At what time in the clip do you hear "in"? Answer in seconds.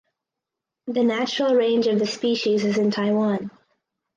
2.79-2.89